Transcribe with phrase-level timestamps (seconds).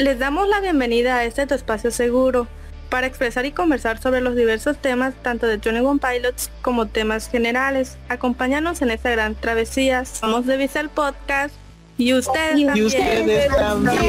[0.00, 2.46] Les damos la bienvenida a este tu espacio seguro
[2.88, 7.98] para expresar y conversar sobre los diversos temas tanto de 21 Pilots como temas generales.
[8.08, 10.06] Acompáñanos en esta gran travesía.
[10.06, 11.54] Somos de Visa el Podcast
[11.98, 12.86] y ustedes Y también.
[12.86, 14.00] ustedes también.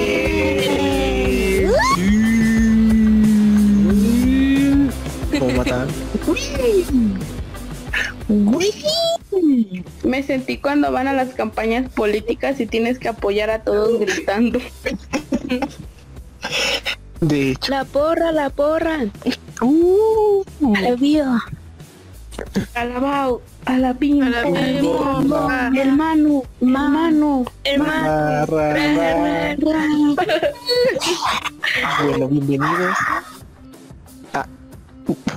[5.39, 5.89] ¿Cómo están?
[10.05, 14.62] Me sentí cuando van a las campañas políticas y tienes que apoyar a todos gritando.
[17.20, 18.97] De hecho, La porra, la porra.
[19.61, 20.43] uh,
[20.75, 21.25] Alivio.
[22.73, 27.45] Alabao, alabim, hermano, hermano.
[28.45, 29.56] ra.
[32.03, 32.97] Bueno, bienvenidos.
[34.33, 34.47] a-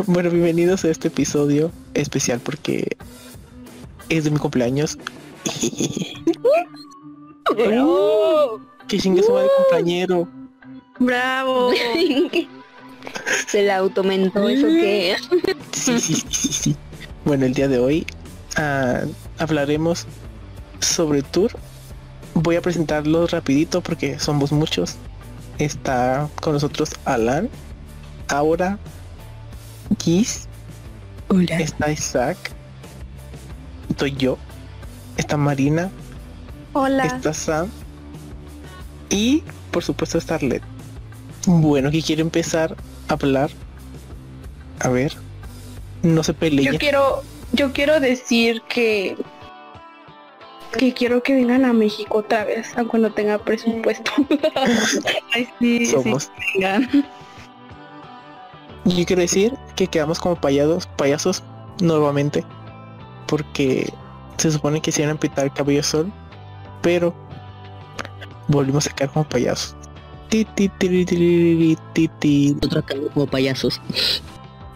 [0.06, 2.96] bueno, bienvenidos a este episodio especial porque
[4.08, 4.98] es de mi cumpleaños.
[8.88, 10.29] que chingue su madre compañero.
[10.98, 11.73] Bravo.
[13.48, 15.17] Se la automentó eso que
[15.72, 16.77] Sí, sí, sí, sí, sí.
[17.25, 18.06] Bueno, el día de hoy
[18.56, 19.03] ah,
[19.39, 20.06] hablaremos
[20.81, 21.53] sobre tour.
[22.34, 24.97] Voy a presentarlos rapidito porque somos muchos.
[25.58, 27.48] Está con nosotros Alan,
[28.28, 28.78] Aura,
[30.03, 30.48] Giz,
[31.28, 31.61] Hola.
[31.61, 32.36] está Isaac,
[33.89, 34.36] estoy yo,
[35.17, 35.91] está Marina,
[36.73, 37.05] Hola.
[37.06, 37.69] está Sam
[39.15, 40.62] y por supuesto Starlet.
[41.47, 42.77] Bueno, que quiere empezar
[43.09, 43.51] a hablar.
[44.81, 45.17] A ver.
[46.03, 46.73] No se peleen.
[46.73, 49.17] Yo quiero, yo quiero decir que
[50.77, 54.11] que quiero que vengan a México otra vez, aunque no tenga presupuesto.
[55.33, 55.92] Ay, sí, sí.
[55.92, 56.33] Somos.
[56.55, 57.07] Vengan.
[58.85, 61.45] Yo quiero decir que quedamos como payasos, payasos
[61.81, 62.45] nuevamente.
[63.29, 63.89] Porque
[64.39, 66.12] se supone que se iban a pintar el cabello sol.
[66.83, 67.15] Pero
[68.48, 69.77] volvimos a quedar como payasos.
[70.28, 72.56] Ti, ti, ti, ti.
[72.64, 73.81] Otra como payasos.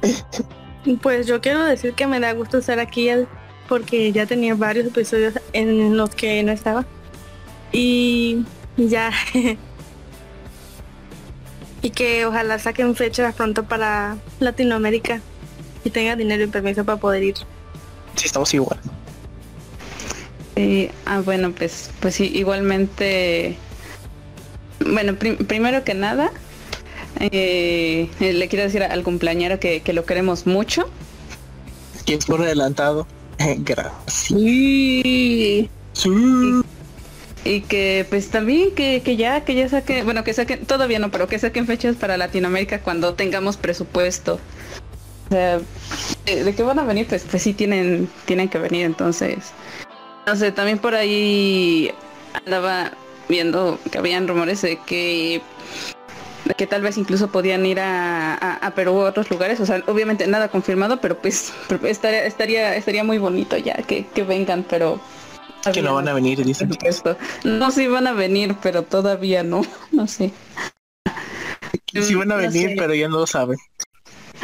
[1.03, 3.11] Pues yo quiero decir que me da gusto estar aquí
[3.69, 6.87] porque ya tenía varios episodios en los que no estaba.
[7.73, 8.45] Y
[8.77, 9.13] ya.
[11.83, 15.21] y que ojalá saquen fechas pronto para Latinoamérica
[15.85, 17.35] y tenga dinero y permiso para poder ir.
[18.17, 18.79] Sí, estamos igual.
[20.57, 23.57] Sí, ah, bueno, pues, pues sí, igualmente,
[24.81, 26.31] bueno, prim- primero que nada,
[27.21, 30.89] eh, eh, le quiero decir al cumpleañero que, que lo queremos mucho.
[32.07, 33.07] Que es por adelantado.
[33.39, 33.93] Gracias.
[34.07, 35.69] Sí.
[35.93, 36.11] Sí.
[37.45, 41.11] Y que pues también que, que ya, que ya saquen, bueno, que saquen, todavía no,
[41.11, 44.41] pero que saquen fechas para Latinoamérica cuando tengamos presupuesto.
[45.29, 45.61] O sea,
[46.27, 49.37] de, de que van a venir, pues, pues sí tienen, tienen que venir, entonces.
[50.27, 51.91] No sé, también por ahí
[52.45, 52.93] andaba
[53.29, 55.41] viendo que habían rumores de que
[56.45, 59.61] de que tal vez incluso podían ir a, a, a Perú o a otros lugares,
[59.61, 61.53] o sea, obviamente nada confirmado, pero pues
[61.85, 64.99] estaría, estaría, estaría muy bonito ya que, que vengan, pero
[65.73, 66.71] Que no van a venir, dicen.
[67.45, 69.63] No, sí van a venir, pero todavía no.
[69.93, 70.33] No sé.
[71.93, 72.77] Sí van a No venir, sé.
[72.79, 73.59] pero ya no lo saben.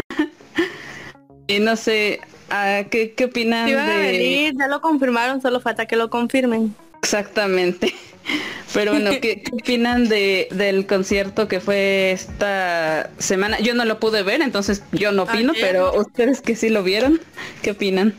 [1.47, 2.21] Y no sé,
[2.51, 5.97] ah, ¿qué, qué opinan Si van a de venir, ya lo confirmaron, solo falta que
[5.97, 6.75] lo confirmen.
[7.03, 7.95] exactamente?
[8.74, 13.60] Pero bueno, ¿qué, qué opinan de, del concierto que fue esta semana?
[13.60, 15.64] Yo no lo pude ver, entonces yo no opino, Ayer.
[15.64, 17.20] pero ustedes que sí lo vieron,
[17.62, 18.14] ¿qué opinan?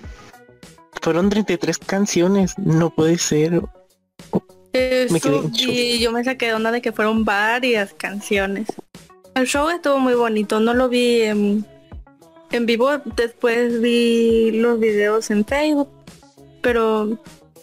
[1.01, 2.57] Fueron 33 canciones.
[2.57, 3.61] No puede ser.
[4.73, 8.67] Me quedé y yo me saqué de onda de que fueron varias canciones.
[9.35, 11.65] El show estuvo muy bonito, no lo vi en,
[12.51, 15.89] en vivo, después vi los videos en Facebook,
[16.61, 17.19] pero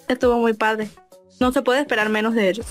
[0.08, 0.90] estuvo muy padre.
[1.42, 2.66] No se puede esperar menos de ellos.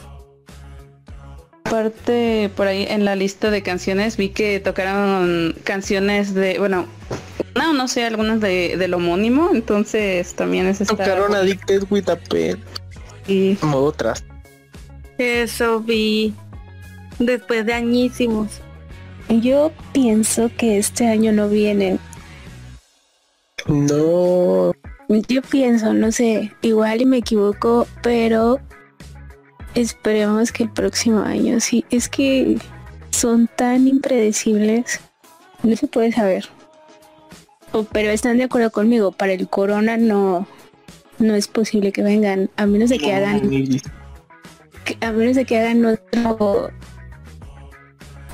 [1.66, 6.86] Aparte, por ahí en la lista de canciones vi que tocaron canciones de, bueno,
[7.54, 10.96] no, no sé, algunas de, del homónimo, entonces también es esta...
[10.96, 12.64] Tocaron Addicted with a Pen.
[13.28, 14.24] y Modo tras.
[15.18, 16.34] Eso vi
[17.20, 18.62] después de añísimos.
[19.28, 22.00] Yo pienso que este año no vienen.
[23.68, 24.72] No.
[25.28, 28.60] Yo pienso, no sé, igual y me equivoco, pero
[29.76, 31.86] esperemos que el próximo año sí.
[31.90, 32.58] Es que
[33.10, 35.00] son tan impredecibles.
[35.64, 36.46] No se puede saber.
[37.74, 40.48] O- pero están de acuerdo conmigo, para el corona no,
[41.20, 43.42] no es posible que vengan, a menos de que hagan
[45.02, 46.72] a menos de que hagan otro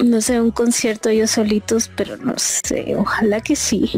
[0.04, 3.92] no sé un concierto ellos solitos pero no sé ojalá que sí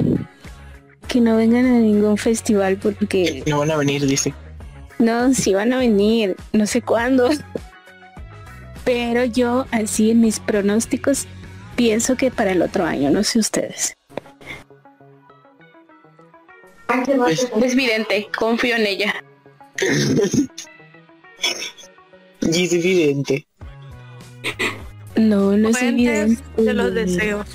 [1.09, 4.33] que no vengan a ningún festival porque No van a venir, dice.
[4.99, 7.29] no si van a venir no sé cuándo
[8.85, 11.27] Pero yo, así en mis pronósticos,
[11.75, 13.95] pienso que para el otro año, no sé ustedes.
[17.05, 19.13] Pues, Es evidente, confío en ella.
[22.41, 23.47] y es evidente.
[25.15, 26.41] No, no es evidente.
[26.57, 27.45] de los deseos.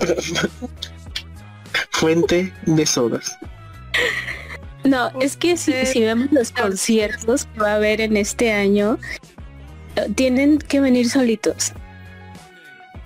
[2.00, 3.36] Fuente de sodas.
[4.84, 8.98] No, es que si, si vemos los conciertos que va a haber en este año,
[10.14, 11.72] tienen que venir solitos.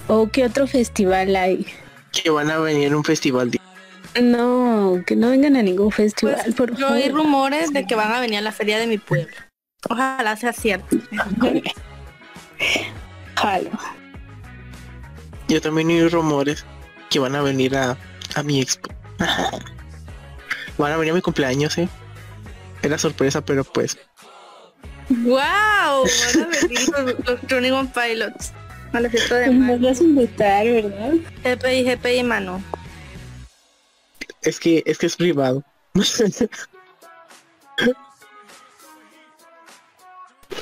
[0.06, 1.66] ¿O qué otro festival hay?
[2.12, 3.50] Que van a venir a un festival.
[3.50, 3.60] de-
[4.22, 8.12] No, que no vengan a ningún festival, Pues, por yo oí rumores de que van
[8.12, 9.34] a venir a la feria de mi pueblo.
[9.90, 10.96] Ojalá sea cierto.
[13.36, 13.70] Jalo.
[15.48, 16.64] Yo también oí rumores
[17.10, 17.96] que van a venir a,
[18.34, 18.90] a mi expo.
[20.78, 21.88] van a venir a mi cumpleaños, eh.
[22.82, 23.96] Era sorpresa, pero pues.
[25.08, 25.36] ¡Wow!
[26.34, 28.52] Van a venir los, los Running on Pilots.
[28.92, 29.88] A la fiesta de Nos mayo.
[29.88, 31.12] vas a invitar, ¿verdad?
[31.42, 32.62] GPI, GPI, mano.
[34.42, 35.64] Es que es que es privado.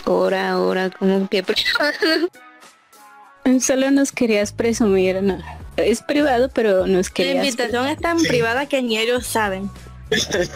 [0.04, 1.44] Ahora, ahora, como que
[3.60, 5.38] Solo nos querías presumir, no.
[5.76, 9.70] Es privado, pero nos La querías invitación es tan privada que ni ellos saben.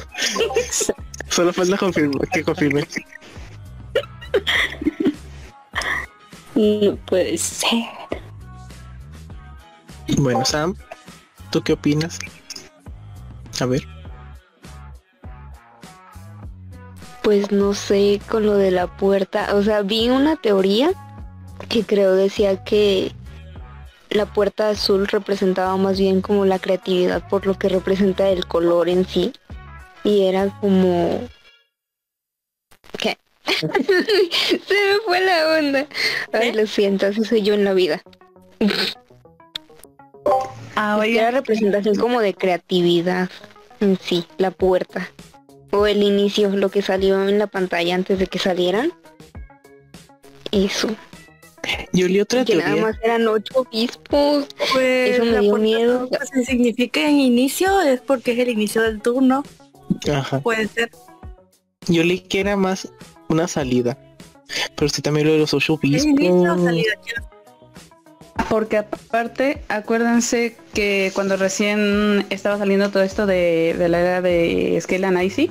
[1.30, 2.86] Solo falta confirmar, que confirme.
[6.54, 7.84] No puede ser.
[10.18, 10.76] Bueno, Sam,
[11.50, 12.18] ¿tú qué opinas?
[13.60, 13.86] A ver.
[17.26, 19.56] pues no sé con lo de la puerta.
[19.56, 20.92] O sea, vi una teoría
[21.68, 23.10] que creo decía que
[24.16, 28.88] la puerta azul representaba más bien como la creatividad por lo que representa el color
[28.88, 29.32] en sí.
[30.04, 31.20] Y era como...
[32.98, 33.18] ¿Qué?
[33.46, 35.86] Se me fue la onda.
[36.32, 38.02] Ay, lo siento, así soy yo en la vida.
[40.74, 43.30] Ah, Era representación como de creatividad
[43.80, 45.10] en sí, la puerta.
[45.72, 48.92] O el inicio, lo que salió en la pantalla antes de que salieran.
[50.52, 50.88] Eso.
[51.96, 54.46] Yo leí otra Que nada más eran ocho obispos.
[54.72, 56.08] Pues Eso me dio miedo.
[56.32, 59.42] Si significa en inicio es porque es el inicio del turno.
[60.12, 60.40] Ajá.
[60.40, 60.90] Puede ser.
[61.88, 62.92] Yo leí que era más
[63.28, 63.96] una salida.
[64.76, 66.64] Pero sí también lo de los ocho ¿Es inicio o obispos.
[66.64, 66.92] salida?
[68.50, 74.78] Porque aparte, acuérdense que cuando recién estaba saliendo todo esto de, de la era de
[74.80, 75.50] Scale and Icy,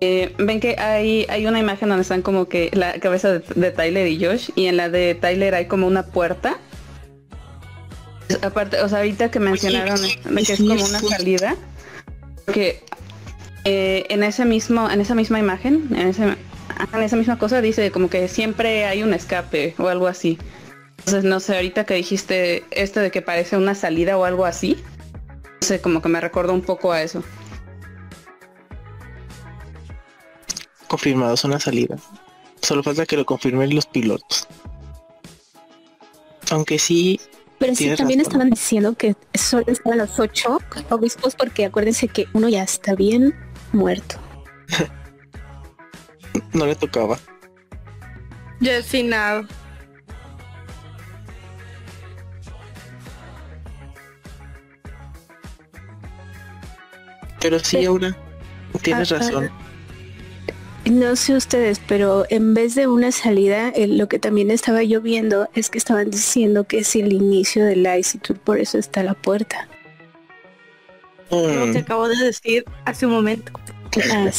[0.00, 3.70] eh, ven que hay, hay una imagen donde están como que la cabeza de, de
[3.72, 6.58] Tyler y Josh, y en la de Tyler hay como una puerta.
[8.42, 11.56] Aparte, o sea, ahorita que mencionaron de que es como una salida,
[12.52, 12.82] que
[13.64, 17.90] eh, en ese mismo, en esa misma imagen, en, ese, en esa misma cosa dice
[17.90, 20.38] como que siempre hay un escape o algo así.
[20.98, 24.76] Entonces, no sé, ahorita que dijiste esto de que parece una salida o algo así,
[25.60, 27.24] no sé, como que me recordó un poco a eso.
[30.88, 31.96] Confirmado, es una salida.
[32.62, 34.48] Solo falta que lo confirmen los pilotos.
[36.50, 37.20] Aunque sí,
[37.58, 38.32] Pero sí, también razón.
[38.32, 40.58] estaban diciendo que solo estaban los ocho
[40.90, 43.34] obispos porque acuérdense que uno ya está bien
[43.72, 44.16] muerto.
[46.52, 47.18] no le tocaba.
[48.60, 49.46] Ya el final.
[57.40, 58.16] Pero sí, Aura,
[58.82, 59.50] tienes razón.
[60.88, 65.00] No sé ustedes, pero en vez de una salida, eh, lo que también estaba yo
[65.02, 69.02] viendo es que estaban diciendo que es el inicio del Icy Tour, por eso está
[69.02, 69.68] la puerta.
[71.50, 73.52] Lo Mm, que acabo de decir hace un momento.
[74.10, 74.30] Ah,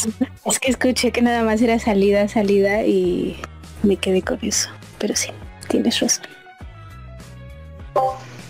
[0.44, 3.36] es que escuché que nada más era salida, salida y
[3.82, 4.70] me quedé con eso.
[4.98, 5.30] Pero sí,
[5.68, 6.26] tienes razón.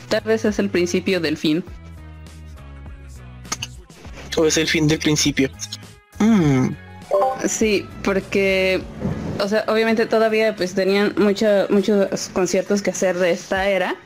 [0.08, 1.64] Tal vez es el principio del fin.
[4.36, 5.50] o es el fin del principio.
[6.18, 6.49] Mm,
[7.46, 8.82] Sí, porque,
[9.38, 13.96] o sea, obviamente todavía pues tenían mucho- muchos conciertos que hacer de esta era.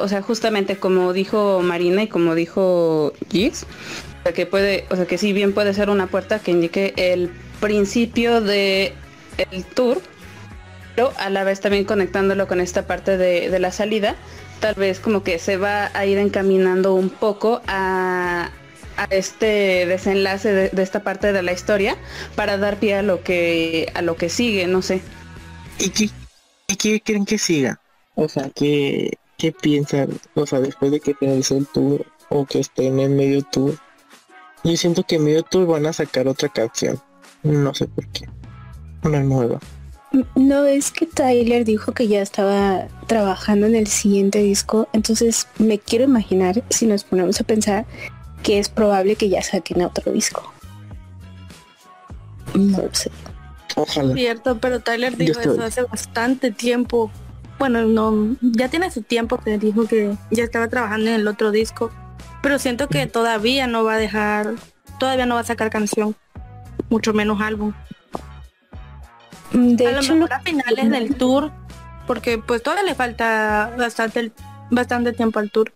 [0.00, 4.96] O sea, justamente como dijo Marina y como dijo Gis, o sea, que puede, o
[4.96, 8.92] sea, que si bien puede ser una puerta que indique el principio de
[9.50, 10.00] el tour,
[10.94, 14.16] pero a la vez también conectándolo con esta parte de, de la salida,
[14.60, 18.50] tal vez como que se va a ir encaminando un poco a,
[18.98, 21.96] a este desenlace de, de esta parte de la historia
[22.34, 25.00] para dar pie a lo que a lo que sigue, no sé.
[25.78, 26.10] ¿Y qué,
[26.66, 27.80] y qué creen que siga?
[28.14, 30.10] O sea, ¿qué, ¿qué piensan?
[30.34, 33.78] O sea, después de que finalizó el tour o que estén en medio tour.
[34.64, 37.00] Yo siento que en medio tour van a sacar otra canción.
[37.42, 38.28] No sé por qué.
[39.04, 39.60] Una nueva.
[40.34, 45.78] No es que Tyler dijo que ya estaba trabajando en el siguiente disco, entonces me
[45.78, 47.86] quiero imaginar si nos ponemos a pensar
[48.42, 50.52] que es probable que ya saquen otro disco.
[52.54, 53.10] No lo sé.
[53.76, 54.14] Ojalá.
[54.14, 57.10] Cierto, pero Tyler dijo eso hace bastante tiempo.
[57.58, 61.50] Bueno, no, ya tiene su tiempo que dijo que ya estaba trabajando en el otro
[61.50, 61.90] disco.
[62.42, 64.54] Pero siento que todavía no va a dejar,
[64.98, 66.14] todavía no va a sacar canción,
[66.88, 67.72] mucho menos álbum.
[69.52, 71.50] De a lo hecho, mejor lo- a finales del tour,
[72.06, 74.30] porque pues todavía le falta bastante,
[74.70, 75.72] bastante tiempo al tour.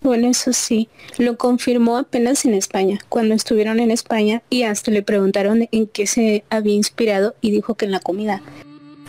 [0.00, 0.88] Bueno, eso sí,
[1.18, 6.06] lo confirmó apenas en España, cuando estuvieron en España y hasta le preguntaron en qué
[6.06, 8.42] se había inspirado y dijo que en la comida.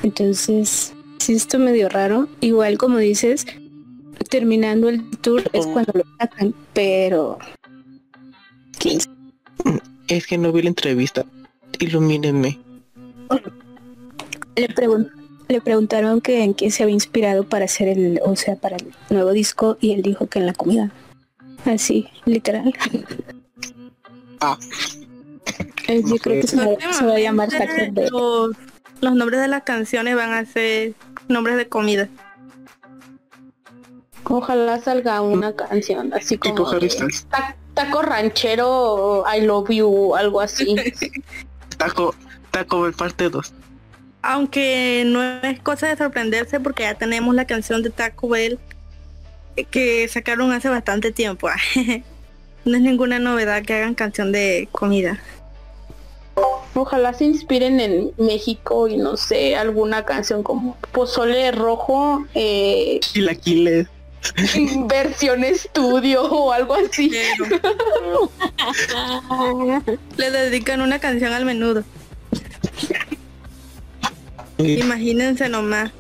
[0.04, 2.28] Entonces, sí, esto medio raro.
[2.42, 3.46] Igual como dices,
[4.30, 7.38] terminando el tour es cuando lo sacan, pero...
[8.80, 9.00] ¿quién
[10.08, 11.26] Es que no vi la entrevista.
[11.80, 12.60] Ilumínenme.
[14.56, 15.12] Le, pregun-
[15.50, 18.94] le preguntaron que en qué se había inspirado para hacer el, o sea, para el
[19.10, 20.92] nuevo disco y él dijo que en la comida.
[21.66, 22.74] Así, literal.
[24.40, 24.58] Ah.
[25.88, 27.50] Eh, Yo creo que se va, se va a llamar
[27.92, 28.10] Bell.
[28.12, 28.56] los,
[29.02, 30.94] los nombres de las canciones van a ser
[31.28, 32.08] nombres de comida.
[34.26, 36.88] Ojalá salga una canción así como de
[37.30, 40.76] ta- taco ranchero I love you algo así.
[41.78, 42.14] Taco,
[42.52, 43.54] Taco parte 2.
[44.22, 48.60] Aunque no es cosa de sorprenderse porque ya tenemos la canción de Taco Bell
[49.56, 51.50] eh, que sacaron hace bastante tiempo.
[52.66, 55.20] no es ninguna novedad que hagan canción de comida.
[56.74, 63.88] Ojalá se inspiren en México y no sé, alguna canción como Pozole Rojo, eh, Chilaquiles.
[64.88, 67.12] versión estudio o algo así.
[70.18, 71.84] Le dedican una canción al menudo.
[74.60, 75.92] Imagínense nomás.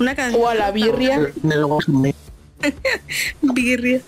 [0.00, 1.32] Una canción O a la birria,
[3.42, 4.00] birria.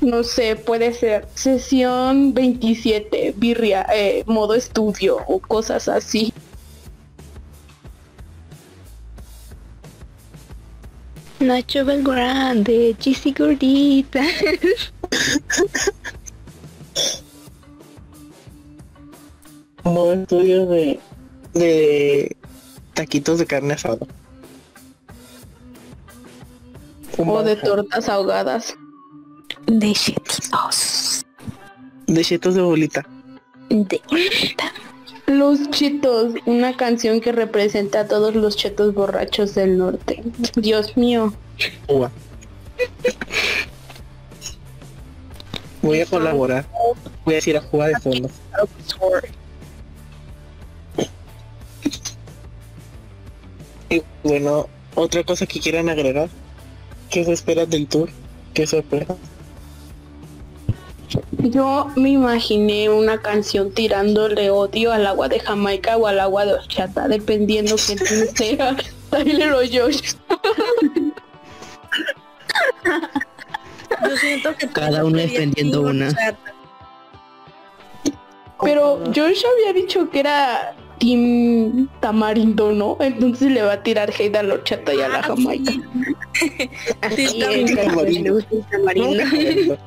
[0.00, 6.32] no sé, puede ser sesión 27, birria, eh, modo estudio o cosas así.
[11.40, 14.24] Nacho Belgrande, Chisi Gordita.
[19.84, 20.98] Modo estudio de,
[21.58, 22.36] de
[22.94, 24.06] taquitos de carne asada.
[27.18, 28.76] O de tortas ahogadas.
[29.66, 31.24] De chetitos.
[32.06, 33.06] De chetos de bolita.
[33.70, 34.00] De
[35.26, 40.22] Los chetos, una canción que representa a todos los chetos borrachos del norte.
[40.56, 41.32] Dios mío.
[45.82, 46.66] Voy a colaborar.
[47.24, 48.30] Voy a decir a jugar de fondo.
[53.88, 56.28] Y bueno, otra cosa que quieran agregar.
[57.10, 58.10] ¿Qué se espera del tour?
[58.54, 59.16] ¿Qué sorpresa?
[61.38, 66.54] Yo me imaginé una canción tirándole odio al agua de Jamaica o al agua de
[66.54, 67.98] horchata, dependiendo quién
[68.36, 68.76] sea,
[69.10, 70.14] Tyler o Josh.
[74.02, 76.08] Yo siento que Cada uno defendiendo una.
[78.62, 82.96] Pero Josh había dicho que era Team Tamarindo, ¿no?
[83.00, 85.72] Entonces le va a tirar hate a la horchata y a la Jamaica.
[87.16, 87.68] Sí, Sí, también.
[87.68, 89.78] es que le gusta el tamarindo.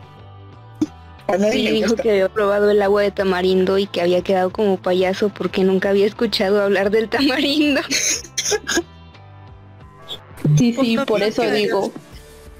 [1.27, 4.23] A nadie Sí, le dijo que había probado el agua de tamarindo y que había
[4.23, 7.81] quedado como payaso porque nunca había escuchado hablar del tamarindo.
[10.57, 11.91] Sí, sí, por eso digo.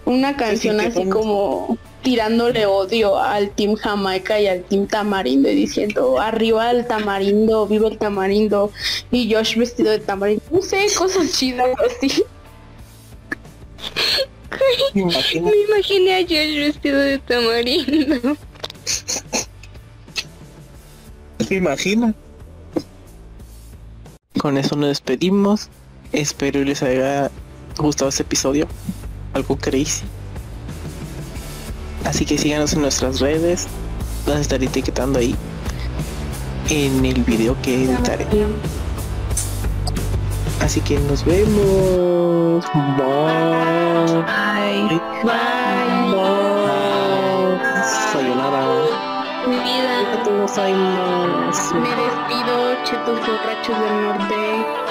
[0.06, 6.20] Una canción así como tirándole odio al Team Jamaica y al Team Tamarindo y diciendo
[6.20, 8.72] arriba el tamarindo, viva el tamarindo
[9.12, 10.44] y Josh vestido de tamarindo.
[10.52, 12.24] No sé, cosas chidas así.
[14.94, 15.02] Me
[15.68, 18.38] imaginé a Josh vestido de tamarindo.
[21.48, 22.14] ¿Se imagina?
[24.38, 25.70] Con eso nos despedimos.
[26.12, 27.30] Espero les haya
[27.78, 28.68] gustado este episodio.
[29.34, 30.06] Algo crazy.
[32.10, 33.68] Así que síganos en nuestras redes.
[34.26, 35.36] Las estaré etiquetando ahí.
[36.68, 38.26] En el video que editaré.
[40.60, 42.66] Así que nos vemos.
[42.98, 44.24] Bye.
[44.28, 46.10] Ay, Bye.
[48.12, 48.66] Sayonara.
[49.48, 49.90] Mi vida.
[50.50, 54.89] Me despido, chetos borrachos del norte.